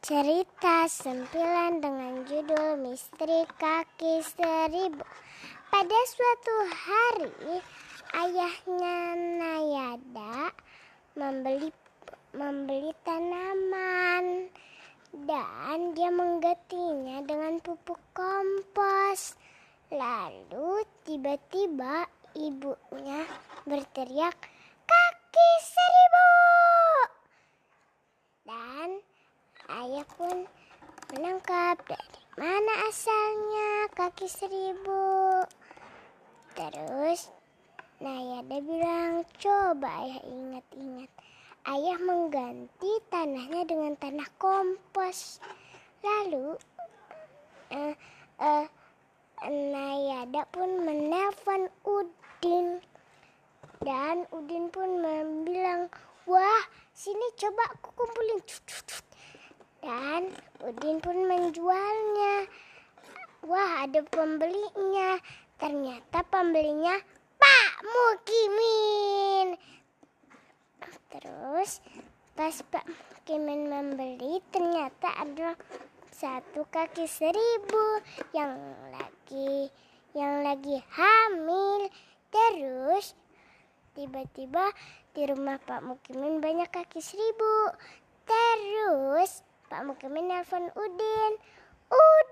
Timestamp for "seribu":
4.24-5.04, 25.60-26.32, 34.32-35.44, 77.08-78.04, 87.00-87.72